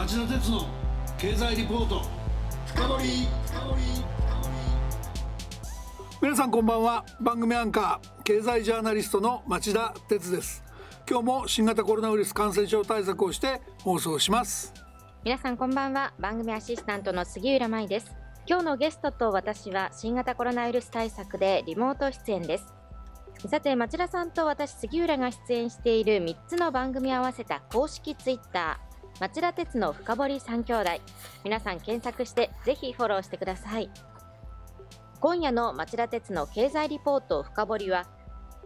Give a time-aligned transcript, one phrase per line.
[0.00, 0.66] 町田鉄の
[1.18, 2.00] 経済リポート。
[2.64, 3.28] 深掘
[6.22, 7.04] 皆さんこんばんは。
[7.20, 10.64] 番組アンカー経済ジャーナリストの町田鉄です。
[11.06, 14.72] 今日も新型コロナウイルス感染症対策をして放送します。
[15.22, 16.14] 皆さんこんばんは。
[16.18, 18.10] 番組アシスタントの杉浦舞です。
[18.46, 22.64] 今日のゲストと私は新型コロナウイルス対策でリモート出演です。
[23.50, 30.90] さて町田さんと私杉浦が出演している3つの番組を合わせた公式ツイッター町田鉄の深堀三兄弟。
[31.44, 33.90] 皆さん検索してぜひフォローしてください。
[35.20, 38.06] 今夜の町田鉄の経済リポート深堀は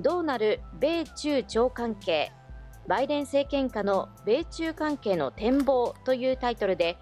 [0.00, 2.30] どうなる米中朝関係
[2.86, 6.96] バイデン政権下の米中関係の展望というタイトルで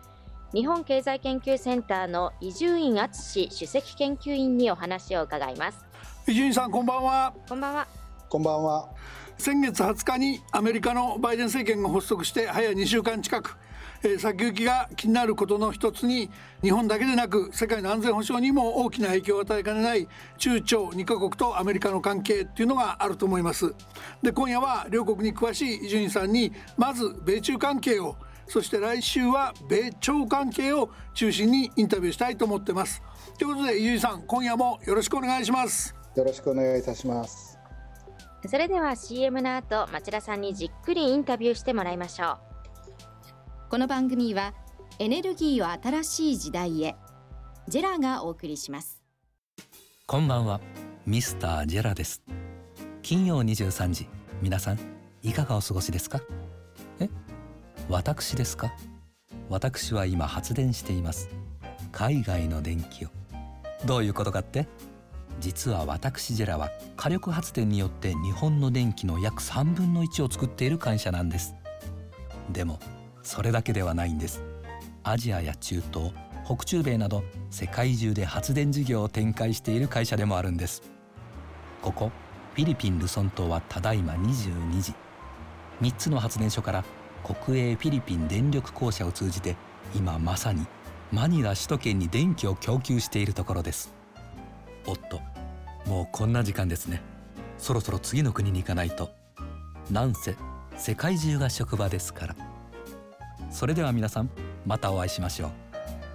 [0.54, 5.84] 日本経済研究センターの伊集院敦首席研究員にお話を伺います。
[6.26, 7.34] 伊集院さんこんばんは。
[7.48, 8.01] こんばんは
[8.32, 8.88] こんばんは。
[9.36, 13.58] 先月20日にアメリカのバイデン政権が発足して早2週間近く。
[14.02, 16.30] え先行きが気になることの一つに
[16.62, 20.08] 日本だけでなく世界の安全保障にも大きな影響を与えかねない
[20.38, 23.74] 中朝2カ国とアメリカの関係っていうのがあると思います。
[24.22, 33.02] で今夜は両国に詳しい伊集院さんにまず米中関係をそして来週は米朝関係を中心にインタビューしたいと思ってます。
[33.36, 35.94] ということで伊集院さん今夜もよろしくお願いします。
[36.14, 37.51] よろしくお願いいたします
[38.48, 42.38] それでは CM の後町田さんにじっくりインタビューしてもらいましょう。
[43.70, 44.52] この番組は
[44.98, 46.96] エネルギーを新しい時代へ
[47.68, 49.00] ジェラがお送りします。
[50.06, 50.60] こんばんは
[51.06, 52.22] ミスタージェラです。
[53.02, 54.08] 金曜23時
[54.42, 54.78] 皆さん
[55.22, 56.20] いかがお過ごしですか？
[56.98, 57.08] え？
[57.88, 58.72] 私ですか？
[59.48, 61.28] 私は今発電しています。
[61.92, 63.08] 海外の電気を。
[63.86, 64.66] どういうことかって？
[65.42, 71.56] 実は私ジェラは火力発電によって日本の電気の約3分の1を作っている会社なんです。
[72.52, 72.78] でも
[73.24, 74.40] それだけではないんです。
[75.02, 76.12] アジアや中東
[76.44, 80.80] 北中米など世界中で発電事業を展開している会社でもあるんです。
[81.82, 82.12] ここ
[82.54, 84.94] フィリピン・ルソン島はただいま22時。
[85.80, 86.84] 3つの発電所から
[87.24, 89.56] 国営フィリピン電力公社を通じて
[89.92, 90.64] 今まさに
[91.10, 93.92] マニラ首都圏に電気を供給しているところです。
[94.86, 95.31] おっと
[95.86, 97.02] もうこんな時間ですね。
[97.58, 99.10] そろそろ次の国に行かないと。
[99.90, 100.36] なんせ
[100.76, 102.36] 世界中が職場ですから。
[103.50, 104.30] それでは皆さん
[104.64, 105.52] またお会いしましょう。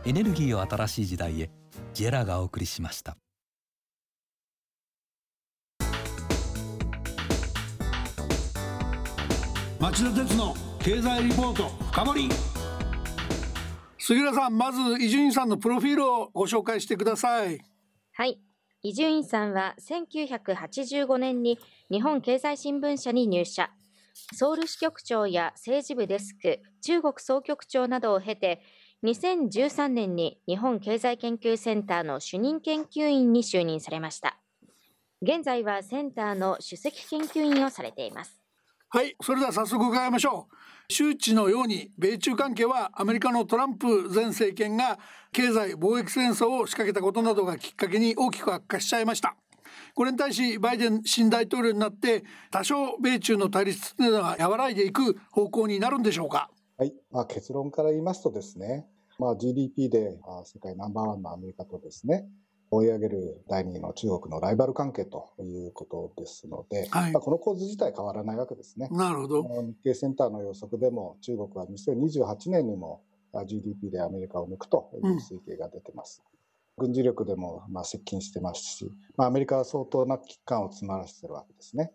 [0.05, 1.49] エネルギーを新しい時代へ
[1.93, 3.17] ジェラがお送りしました。
[9.79, 12.29] 町田鉄の経済リポート深掘
[13.99, 17.61] 杉浦さんまず伊集院さんのプロフィールをご紹介してください。
[18.13, 18.39] はい
[18.81, 21.59] 伊集院さんは1985年に
[21.91, 23.69] 日本経済新聞社に入社
[24.35, 28.61] ソウル支局長や政治部デスク、中国総局長などを経て、
[29.03, 34.39] 2013年に日本経済研究センターの主任研究員に就任されました。
[35.21, 38.41] 現在はセンターの首席研究員をされています。
[38.89, 40.93] はい、それでは早速伺いましょう。
[40.93, 44.97] 周知のように米中関係はアメリカのトランプ前政権が
[45.33, 49.35] 経済貿易戦争を仕掛けたことなどがきっかけに大きく悪化しちゃいました。
[49.93, 56.49] これに対しバイデン新大統領になって多少米中の対立というのは和らいでいく方向になるんでしょうか？
[56.77, 58.87] はい、まあ、結論から言いますとですね、
[59.19, 62.25] まあ、GDP で世界ナンバーワンのアメリカとですね
[62.71, 68.89] 追い上げる第2位の中国のライバル関係ということですので、はい、まあ、この構図自体変わらないわけですね。
[68.91, 69.43] なるほど。
[69.43, 73.01] 日経センターの予測でも中国は2028年にも
[73.45, 76.21] GDP でアメリカを抜くという推計が出てます。
[76.31, 76.37] うん
[76.79, 81.91] 軍事力でもまあ接近してますし、まあ、アメリカは相当な危機感を詰まらせてるわけですね。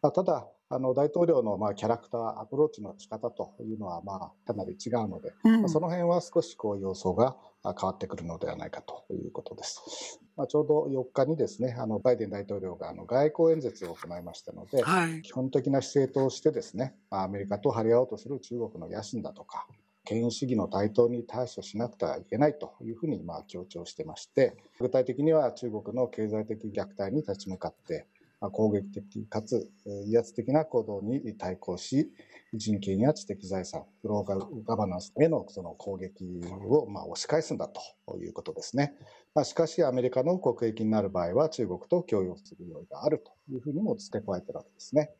[0.00, 10.20] まあ、ただあの大統領のまあキャラクターアプローチの仕方というのはまあかなり違うので、うん、まあ、その辺は少しこう様相が変わってくるのではないかということです。
[10.36, 19.66] まあ、ちょうど4日にですねあのバイデン大統領があの外交演説を行いましたので、はい、基本的な姿勢としてですねアメリカと張り合おうとする中国の野心だとか
[20.08, 29.70] 権威主義の台頭に対処しなくてはいけないというふうにまあ強調してまして、具体的には中国の経済的虐待に立ち向かって、まあ、攻撃的かつ
[30.06, 32.12] 威圧的な行動に対抗し、
[32.54, 36.24] 人権や知的財産、グローバルガバナンスへのその攻撃
[36.66, 37.68] をまあ押し返すんだ
[38.06, 38.94] ということですね。
[39.34, 45.10] まあ、しかし、アメリカの国益になる場合は中国と共有する用意があるというふうにも付け加えてるわけですね。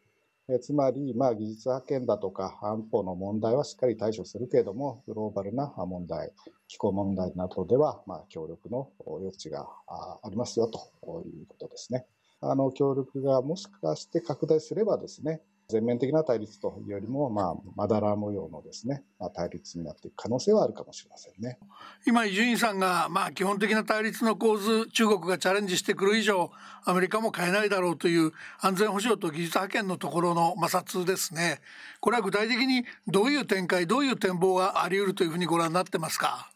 [0.51, 6.33] えつまり、まあ、技術派遣だとか安保の問題はしっかり対処するけれども、グローバルな問題、
[6.69, 10.79] 気候問題などでは、まあ、協力の余地がありますよと
[11.27, 12.07] いうことですね。
[12.41, 21.59] あの協力がもしかして拡大すればですね、全面的な対立というよりも、まあ、まだら模様のですね、まあ、対立になっていく可能性はあるかもしれませんね。
[22.07, 26.51] 今、伊集院さんが、まあ、基本的な対立の構図、中国がチャレンジしてくる以上、
[26.87, 28.33] アメリカも変えないだろうという
[28.63, 31.61] 安全保障と技術覇権のところの摩擦ですね。
[32.01, 36.51] これは具体的にどういう展開、どういう展望があり得るというふうにご覧になってますか？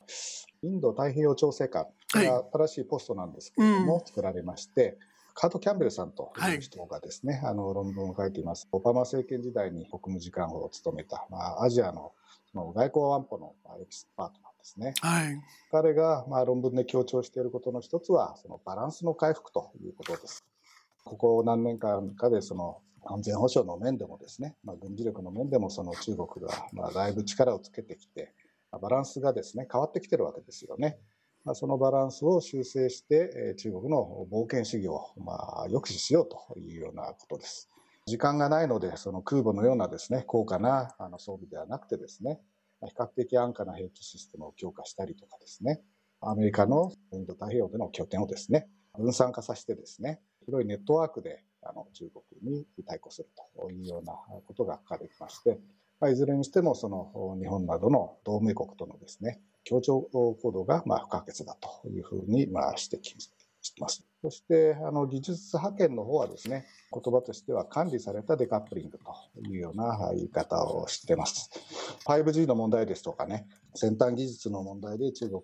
[0.62, 1.84] インド太平洋調整官、
[2.14, 4.96] が新しいポストなんですけれども、はいうん、作られまして、
[5.34, 8.68] カート・キャンベルさんという人がですね、はい、あの論文を書いています。
[8.72, 12.12] オバマ政権時代に国務次官補を務めた、まあ、アジアの
[12.54, 14.94] 外交安保のエキスパートなんですね。
[15.00, 20.44] はい、彼がまあ論文で強調していることの一つは、そのバランスの回復ということです。
[21.04, 28.32] ここ何年間かでその安全保障の面でもですね、まあ、軍事力の面でもその中国がまあだいぶ力をつけてきて、
[28.80, 30.98] バランスがですね変わってきてるわけですよね。
[31.54, 37.68] そのバランスを修正して、中国の冒険主義をまあ抑止しようというようなことです。
[38.06, 42.40] 時間がないので、その空母のようなですね、高価なあの装備ではなくてですね、
[42.84, 45.82] 比較的安価な兵器システムを強化したりとかですね、
[46.20, 52.08] アメリカのインド太平洋での拠点をですね、分散化させてですね、広いネットワークであの中
[52.40, 54.12] 国に対抗するというような
[54.46, 55.60] ことが書かれていまして、
[56.00, 63.18] まあ、いずれにしてもその日本などの同盟国とのですね、協調行動がまあ不可欠だというふうにまあ指摘
[63.62, 64.04] しています。
[64.22, 71.50] そして、あの、技術派遣の方はですね、言葉としては管理されたデカップリングというような言い方をしてます。
[72.06, 75.42] 5G の問題ですとかね、先端技術の問題で中国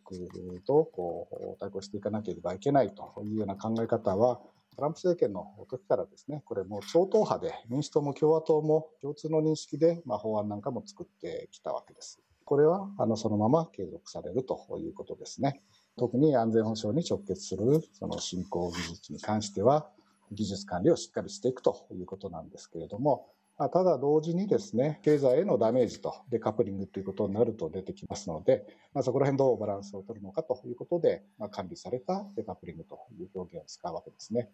[0.64, 4.40] とこう対抗していかなければいけないというような考え方は、
[4.76, 12.20] トランプ政権の時からですね、これも超党派で民主党も共和党も共通の認識で、まあ、法案なんかも作ってきたわけです。
[12.48, 15.60] これはあのそのまま継続されるということですね。
[15.98, 19.90] 特に安全保障に直結するその振興技術に関しては、
[20.32, 23.26] 技術管理をしっかりしていくということなんですけれども、
[23.58, 28.64] ただ同時にですね、経済へのダメージとデカップリングということになると出てきますので、
[28.94, 34.48] まあ、そこら辺どうバランスを取るのかということで、まあ、管理されたデカップリングという表現を使うわけですね。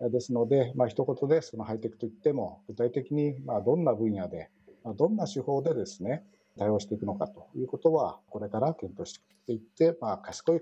[0.00, 4.50] ですので、まあ、一言でそのハイテクといっても、具体的にまあどんな分野で、
[4.96, 6.24] どんな手法でですね、
[6.58, 10.60] 対応していくのかということは、これから検討していって、まあ、賢い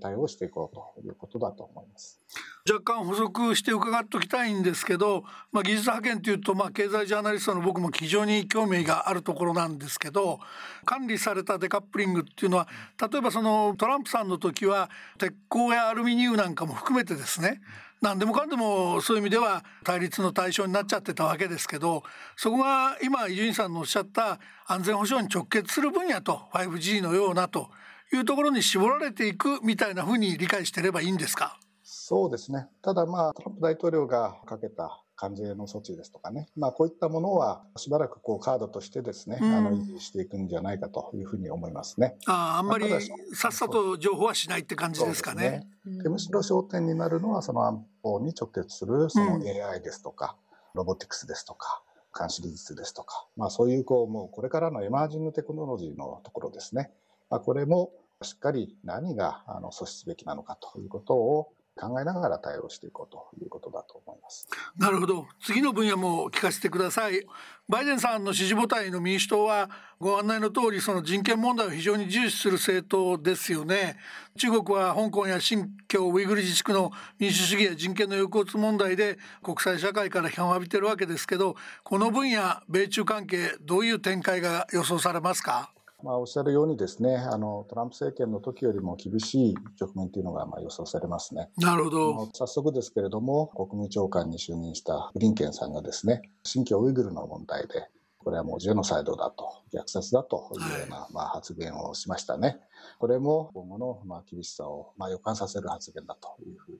[0.00, 2.20] 対応をしていこうということだと思います。
[2.68, 5.22] 若干補足して伺っておきたいんですけど、
[5.52, 10.40] まあ、技術派遣というと、まあ、経済ジャーナリストの僕も非常に興味があるところなんですけど
[10.84, 12.66] 管理されたデカップリングっていうのは
[13.00, 17.60] 例えばそのトランプさんの時は鉄鋼やアルミニウムなんかも含めてですね
[18.02, 22.02] 何でもかんでもそういう意味では対立の対象になっちゃってたわけですけど
[22.36, 27.70] そこが今伊集院さんのおっしゃった安全保障に直結する分野と 5G のようなと
[28.12, 31.58] いうところに絞られていくみたいなふうに理解してればいいんですか？
[31.82, 32.68] そうですね。
[32.82, 42.16] ただまあトランプ大統領がかけた関税の措置ですとかね、まあ、こういったものはしばらくこうカードとしてですね、うん、あの維持していくんじゃないかというふうに思いますね。
[42.26, 42.86] ああんまり
[43.34, 45.66] さっさと情報はしないって感じですかね。
[45.86, 46.02] ね。
[46.02, 50.36] でむしろ焦点になるのはその安保に直結するその AI ですとか、
[50.74, 51.82] うん、ロボティクスですとか
[52.18, 56.90] 監視技術ですとか、まあ、そういうこうもうこれからのエマージングテクノロジーのところですね、
[57.30, 57.90] まあ、これも
[58.22, 64.48] しっかり何があの阻止すべきなのかということを考えながら対応していこうということだと思います。
[64.78, 65.26] なるほど。
[65.40, 67.26] 次の分野も聞かせてください。
[67.68, 69.68] バイデンさんの支持母体の民主党は
[69.98, 73.98] ご案内の通りその人権問題を非常に重視する政党ですよね。
[74.38, 85.75] 中国は香港や新疆ウイグル自治区の民主主義や人権の抑圧問題で国際社会から批判を浴びてるわけですけど、この分野米中関係どういう展開が予想されますか？
[86.06, 91.50] まあ、おっしゃるようにですね、あのトランプ政権の時よりも厳しい局面というのがまあ予想されますね。
[91.56, 92.28] なるほど。
[92.32, 102.60] 早速ですけれども、国務長官に就任したブリンケンさんがですね、新疆ウイグルの問題で、これはもうジェノサイドだと、虐殺だというような、はい、まあ、発言をしましたね。
[103.00, 106.78] これも今後のまあ厳しさをまあ予感させる発言だというふうに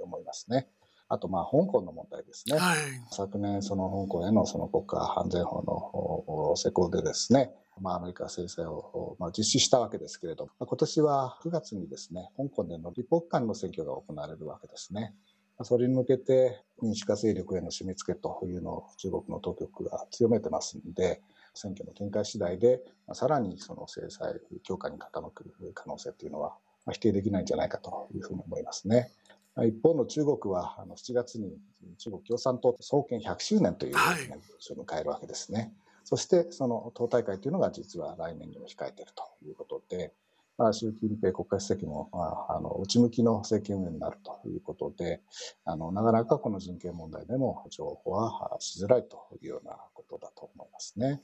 [0.00, 0.68] 思いますね。
[1.08, 2.56] あと、まあ、香港の問題ですね。
[2.56, 2.76] はい、
[3.10, 15.14] 昨年、その香港へのその国家安全法の施行でですね、まあ、アメリカ制裁を、まあ、実施したわけですけれども、今年は9月にですね、香港での立法機関の選挙が行われるわけですね。
[15.62, 21.20] それに向けて民主化勢力への締め付けというのを中国の当局が強めてますんで、
[21.54, 22.80] 選挙の展開次第で、
[23.12, 26.56] さらにその制裁強化に傾く可能性というのは
[26.90, 29.10] 否定できないんじゃないかというふうに思いますね。
[29.58, 31.58] 一方の中国はあの7月に
[31.98, 35.74] 中国共産党創建100周年という年を迎えるわけですね。
[36.04, 40.12] そしてその党大会というのが実は来年にも控えているということで、
[40.58, 45.20] まあ、習近平国家主席も、あ、あの内向きの政権運営になるということで
[45.64, 51.22] あのなかなかこの人権問題でも情報はしづらいというようなことだと思いますね。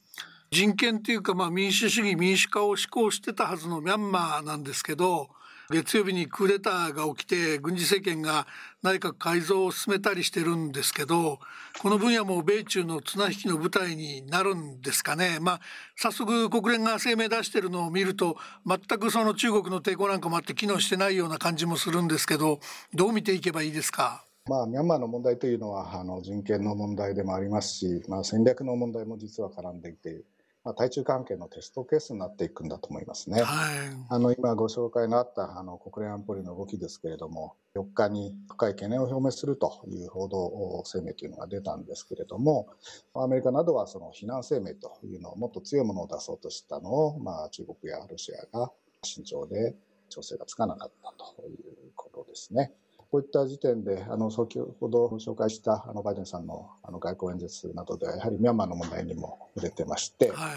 [0.51, 5.29] 人権というか、まあ、民主主義民主化を志向してたはずのミャンマーなんですけど
[5.71, 8.47] 月曜日にクーデターが起きて軍事政権が
[8.83, 11.41] 内閣改造を進めたりしてるんですけど
[11.81, 15.39] この分野も米中の綱引きの舞台になるんですかね。
[15.41, 15.61] まあ、
[15.97, 22.61] 早速国連が声明出してるのを見ると全くその中国の抵抗なんかもあって機能してないような感じもするんですけど
[22.95, 24.25] どう見ていけばいいですか？
[24.49, 30.23] まあ、ミャンマーの問題というのはあの人権の問題でもありますし、まあ、戦略の問題も実は絡んでいて
[30.67, 33.41] まあ、対中関係のテストケースになっていくんだと思いますね。
[33.41, 42.67] はい、あの今ご紹介のあったあの国連安保理の動きですけれども4日に深い懸念を表明するという報道声明というのが出たんですけれども
[43.15, 48.73] アメリカなどはその非難声明というのをもっと強いものを出そうとしたのを、まあ、中国やロシアが
[49.05, 49.77] 慎重で
[50.09, 52.73] 調整がつかなかったということですね。
[53.17, 60.57] こういった時点で、あの先ほど紹介したあのバイデンさんのあの外交演説などでは、やはりミャンマーの問題にも触れてまして、はい、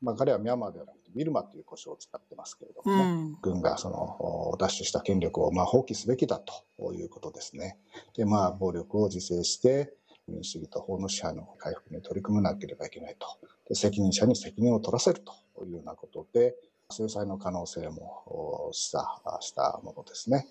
[0.00, 6.40] まあ、彼はミャンマーではなくて、ビルマという呼称を使ってますけれども、ね、うん、軍がその奪取した権力をまあ放棄すべきだ
[6.78, 7.76] ということですね。
[8.16, 9.92] で、まあ、暴力を自制して、
[10.26, 13.26] 民主主義と法の支配の回復に取り組まなければいけないと。
[13.68, 16.54] で責任者に責任を取らせるというようなことで、
[16.90, 19.02] 制裁の可能性も示唆
[19.42, 20.46] したものですね。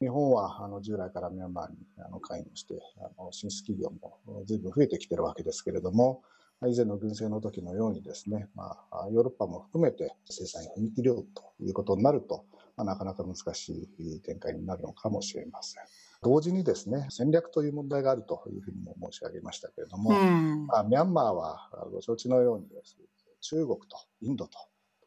[0.00, 6.22] 日本はあの従来からミャンマーにあの関与してあの進出企業も随分増えてきてるわけですけれども
[6.66, 12.44] 以前の軍政の時のようにですね、まあ、ヨーロッパも含めて制裁に踏み切るということになると、
[12.76, 15.84] まあ、なかなか難しい展開になるのかもしれません。
[16.20, 22.96] 同時にですね戦略という問題があるというふうにも申し上げましたけれども、まあ、ミャンマーはご承知のようにです
[23.40, 24.58] 中国とインドと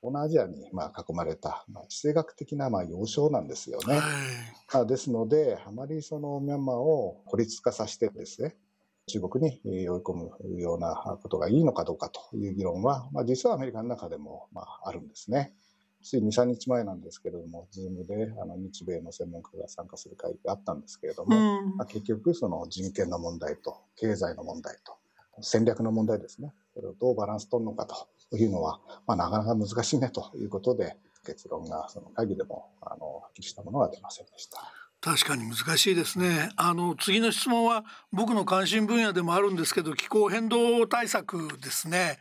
[0.01, 3.99] 東南アジアにまあ囲まれた、まあ、地政学的なまあ要衝なんですよね。
[4.73, 8.55] まあ、ですので、あまりそのミャンマーを孤立化させてですね、
[9.05, 15.53] 中国に追い込むようなことがいいのかどうかという議論は、まあ、実はアメリカの中でもまああるんですね。
[16.01, 24.95] つい2、3日前なんですけれども、 Zoom であの日米の専門家が参加する会議があったんですけれども、うん、まあ、結局、その人権の問題と経済の問題と
[25.41, 34.57] 戦略の問題ですね、これをどうバランス取るのかとというのは、まあ、なかなか難しいねということで、結論がその会議でもあのはっきりしたものは出ませんでした。
[35.01, 36.51] 確かに難しいですね。
[36.57, 42.19] あの次の質問は僕の関心分野でもあるんですけど気候変動対策ですね。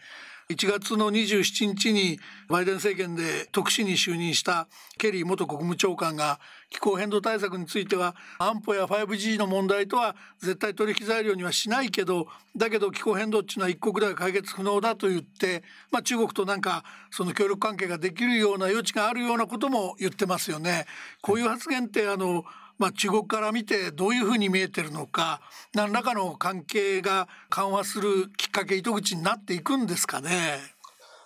[0.50, 4.66] 1月の27日にバイデン政権で特使に就任した
[4.98, 6.40] ケリー元国務長官が
[6.70, 12.26] 気候変動対策については安保や 5G の問題とは絶対取引材料にはしないけど
[12.56, 20.86] だけど気候変動っていうのは一国では解決不能だと言って、まあ、中国となんかその協力関係ができるような余地があるようなことも言ってますよね。
[21.22, 22.44] こういう発言ってあの
[22.80, 25.42] まあ、中国から見てどういうふうに見えてるのか
[25.74, 30.58] 何らかの関係が緩和するきっかけ糸口になっていくんですかね。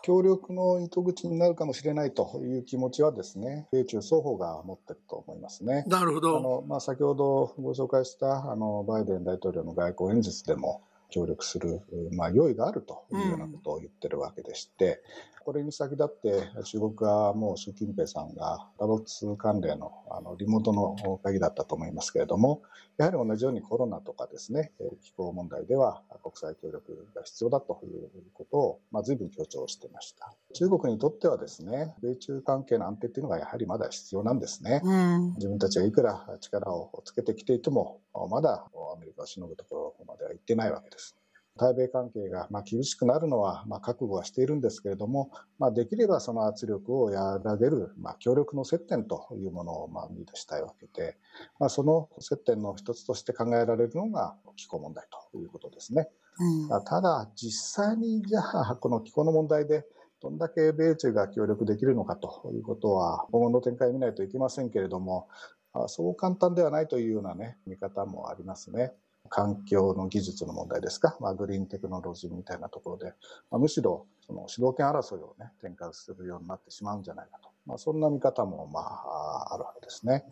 [0.03, 5.85] 協力の糸口になるかもしれないという気持ちはですね、米中双方が持ってると思いますね。
[5.87, 6.37] なるほど。
[6.37, 10.83] あのまあ、先ほどご紹介したあのバイデン大統領の外交演説でも
[11.15, 11.81] 協力する、
[12.11, 15.01] まあ、用意があるというようなことを言ってるわけでして、
[15.45, 22.63] これに先立って中国側も習近平さんがダボス関連のあのリモートの会議だったと思いますけれども
[22.97, 30.33] やはり同じようにコロナとかですね気候問題では国際協力が必要だということを、まあ、随分強調してました。
[30.55, 41.04] 中国にとってはですね米中関係の安定っていうのがやはりまだ必要なんですね、うん、自分たちがいくら力をつけてきていてもまだアメリカをしのぐところまでは行ってないわけです
[41.57, 51.17] 対米関係がま厳しくなるのはま覚悟はしているんですけれども、まあ、できればその圧力を和らげるま協力の接点というものをま見出したいわけで、
[51.61, 56.09] まあ、その接点の一つとして考えられるのが気候問題ということですね。
[56.39, 59.85] うん、ただ実際にじゃあこの気候の問題で
[60.21, 65.29] どんだけ米中が協力できるのかということは今後の展開を見ないといけませんけれども
[65.87, 68.95] そう簡単ではないというようなね見方もありますね。
[69.29, 73.07] 環境の技術の問題ですか、まあ、グリーンテクノロジーみたいなところで、
[73.51, 80.25] まあ、むしろその主導権争いを、ね、展開するようになってしまうんじゃないかと、まあ、そんな見方も、まあ、あるわけですね。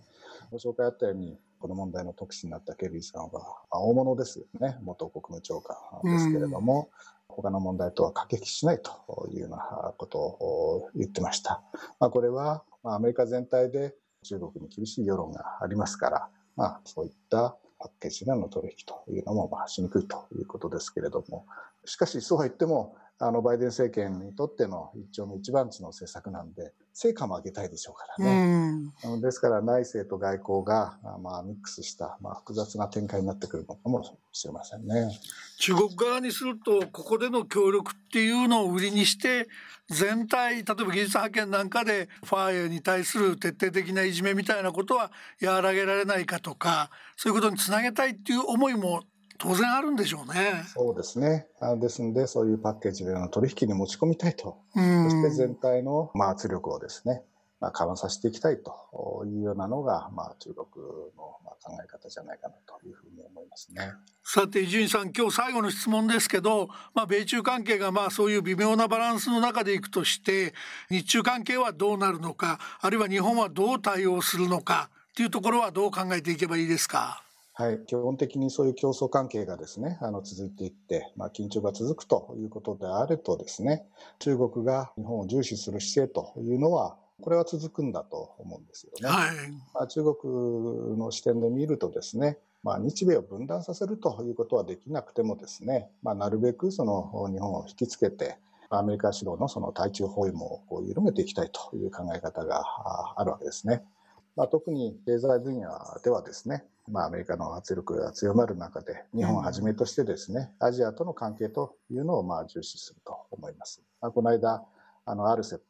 [0.51, 6.91] ご紹介あったように、この問題の特使になったケリーさんは大物ですよね、元国務長官ですけれども、
[7.29, 11.63] 他の問題とは駆け引きしないというようなことを言ってました。
[11.99, 21.47] まあ、これは、まあ、アメリカ全体で中国に厳しい世論がありますから、まあ、そういったパッケージでの取引というのもまあしにくいということですけれども、
[21.85, 28.93] しかしそうは言っても、あのバイデン政権にとっての一丁目一番地の政策なんで、成果も上げたいでしょうからね。
[29.05, 35.11] うん、ですから内政と外交が、まあ、ミックスした、まあ、複雑な展開になってくるのかもしれませんね。
[35.59, 39.49] 中国側にするとここでの協力っていうのを売りにして
[39.89, 49.03] 全体例えば技術派遣なんかでファーエに対する徹底的ないじめみたいなことは和らげられないかとかそういうことにつなげたいっていう思いも
[49.43, 50.65] 当然あるんでしょうね。
[50.73, 51.49] そうですね。
[51.79, 54.59] ですので、そういうパッケージでの取引に持ち込みたいと。
[54.75, 54.79] そ
[55.11, 57.23] して全体の、まあ、圧力をですね、
[57.61, 60.67] まあ、緩和させていきたいというようなのが、まあ、中国
[61.17, 63.93] の考え方じゃないかなというふうに思いますね。
[64.25, 70.55] さて伊集院さん今日最後の質問ですけど、まあ、米中関係がまあそういう微妙なバランスの中でいくとして
[70.91, 77.23] 日中関係はどうなるのかあるいは日本はどう対応するのかっていうところはどう考えていけばいいですか？
[77.55, 83.85] はい、基本的にそういう競争関係がですね、あの続いていって、まあ、緊張が続くということであるとですね、
[84.21, 89.09] 中国が日本を重視する姿勢というのは、これは続くんだと思うんですよね。
[89.09, 89.31] はい、
[89.75, 98.39] まあ、中国の視点で見るとですね、まあ、日米を分断させるということはできなくてもですね、まあ、なるべくその日本を引きつけて、
[98.71, 102.65] アメリカ主導のその対中包囲網を緩めていきたいという考え方が
[103.17, 103.85] あるわけですね。
[104.37, 105.69] まあ、特に経済分野
[106.03, 113.83] ではですね、まあ、アメリカの圧力が強まる中で、日本をはじめとしてですね、アジアとの関係というのをまあ重視すると思います。
[114.01, 114.65] まあ、この間、
[115.05, 115.61] あの、RCEP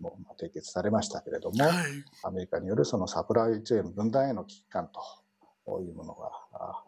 [0.00, 1.74] も締結されましたけれども、はい、
[2.24, 4.88] アメリカによるそのサプライチェーン分断への危機感
[5.64, 6.30] というものが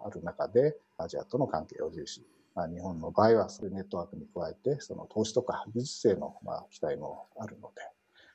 [0.05, 2.27] ある中で、アジアとの関係を重視。
[2.55, 7.83] まあ、日本の場合は、そういうネットワークに加えて、その投資とか技術性のまあ期待もあるので、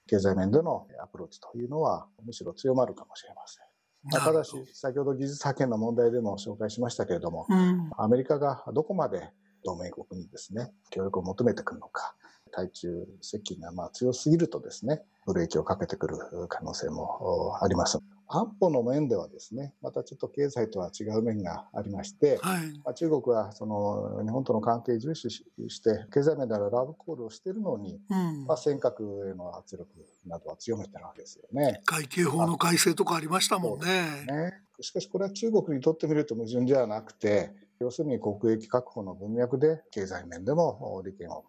[0.08, 3.66] 経済面でのアプローチというのは、むしろ強まるかもしれません。
[4.12, 9.32] ただし、先ほど技術派遣の問題でも紹介しましたけれども、うん、アメリカがどこまで
[9.64, 12.16] 同盟国にですね、協力を求めてくるのか、
[12.52, 16.18] 対中接近がまあ強すぎるとですね、ブレーキをかけてくる
[16.50, 18.00] 可能性もあります。
[18.27, 25.44] 安保の面ではですね、またちょっと経済とは違う面がありまして、はい、まあ、中国はその日本との関係重視し
[25.82, 29.89] て、経済面ではラブコールをしているのに、うん、まあ、尖閣への圧力
[30.25, 31.82] などは強めてるわけですよね。
[31.86, 34.26] 海警法の改正とかありましたもんね。
[34.28, 41.45] ねしかしこれは中国にとってみると矛盾ではなくて、要するに国益確保の文脈で経済面でも利権を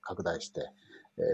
[0.00, 0.70] 拡大して、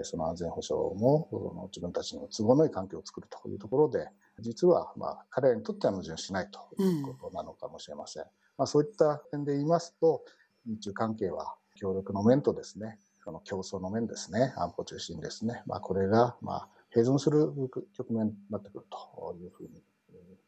[0.03, 4.09] その安全保障も自分たちの都合のいい環境を作るというところで、
[4.40, 8.22] 実はまあ彼らにとっては矛盾しないということなのかもしれません。
[8.22, 10.22] うん、まあ、そういった点で言いますと、
[10.66, 17.53] 日中関係は協力の面とですね、その競争の面ですね、安保中心ですね、まあ、これがまあ併存する
[17.92, 19.83] 局面になってくるというふうに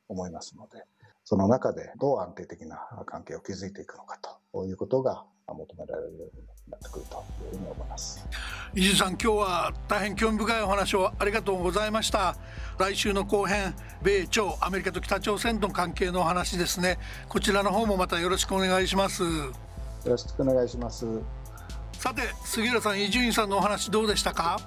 [0.08, 0.82] 思いますので、
[1.24, 4.18] その中でどう安定的な関係を築いていくのか
[4.52, 7.24] ということが求められるようになってくると
[7.60, 8.26] に思います。
[8.74, 12.36] 伊集さん今日は大変興味深いお話をありがとうございました。
[12.78, 16.98] 来週の後編米朝アメリカと北朝鮮との関係のお話ですね。
[17.28, 19.22] こちらの方もまたよろしくお願いします。
[19.22, 19.52] よ
[20.06, 21.06] ろしくお願いします。
[21.92, 24.58] さて杉浦さん伊集院さんのお話どうでしたか？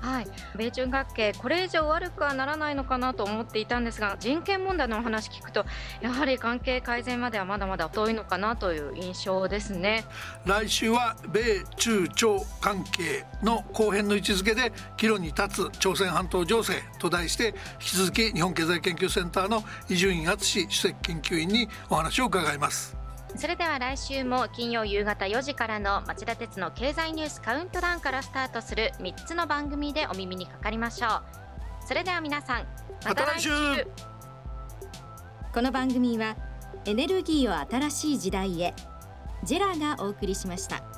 [0.00, 0.26] はい、
[0.56, 5.64] 米中関係これ以上悪くはならないのかなと思っていたんですが人権問題のお話聞くと
[6.00, 10.04] やはり関係改善まではまだまだ遠いのかなという印象ですね。
[10.44, 23.03] 来週は米中朝関係の後編の位置づけで岐路に立つ朝鮮半島情勢と題して引き続き日本経済研究センターの伊集院敦主席研究員にお話を伺います。
[23.36, 31.22] それでは来週も金曜夕方4時からの町田鉄の経済ニュースカウントダウンからスタートする3つの番組でお耳にかかりましょう
[31.86, 32.66] それでは皆さん
[33.04, 33.50] また来週
[35.52, 36.36] この番組は
[36.84, 38.74] エネルギーを新しい時代へ
[39.42, 40.93] ジェラがお送りしました。